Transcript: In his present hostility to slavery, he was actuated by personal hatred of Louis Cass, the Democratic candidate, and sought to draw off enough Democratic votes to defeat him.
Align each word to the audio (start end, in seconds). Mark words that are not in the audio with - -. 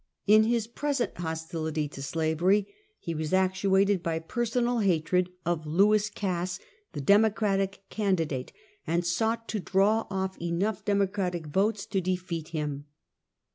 In 0.25 0.45
his 0.45 0.65
present 0.65 1.15
hostility 1.19 1.87
to 1.89 2.01
slavery, 2.01 2.65
he 2.97 3.13
was 3.13 3.33
actuated 3.33 4.01
by 4.01 4.17
personal 4.17 4.79
hatred 4.79 5.29
of 5.45 5.67
Louis 5.67 6.09
Cass, 6.09 6.57
the 6.93 7.01
Democratic 7.01 7.83
candidate, 7.91 8.51
and 8.87 9.05
sought 9.05 9.47
to 9.49 9.59
draw 9.59 10.07
off 10.09 10.41
enough 10.41 10.83
Democratic 10.83 11.45
votes 11.45 11.85
to 11.85 12.01
defeat 12.01 12.47
him. 12.47 12.85